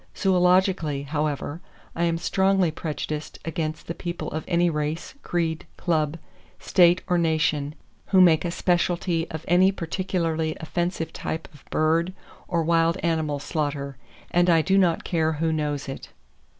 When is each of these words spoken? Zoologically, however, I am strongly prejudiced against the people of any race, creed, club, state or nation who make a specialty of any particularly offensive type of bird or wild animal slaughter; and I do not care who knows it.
Zoologically, 0.17 1.03
however, 1.05 1.61
I 1.95 2.05
am 2.05 2.17
strongly 2.17 2.71
prejudiced 2.71 3.37
against 3.45 3.85
the 3.85 3.93
people 3.93 4.31
of 4.31 4.43
any 4.47 4.67
race, 4.67 5.13
creed, 5.21 5.67
club, 5.77 6.17
state 6.57 7.03
or 7.07 7.19
nation 7.19 7.75
who 8.07 8.19
make 8.19 8.43
a 8.43 8.49
specialty 8.49 9.29
of 9.29 9.45
any 9.47 9.71
particularly 9.71 10.55
offensive 10.59 11.13
type 11.13 11.47
of 11.53 11.63
bird 11.69 12.15
or 12.47 12.63
wild 12.63 12.97
animal 13.03 13.37
slaughter; 13.37 13.95
and 14.31 14.49
I 14.49 14.63
do 14.63 14.75
not 14.75 15.03
care 15.03 15.33
who 15.33 15.53
knows 15.53 15.87
it. 15.87 16.09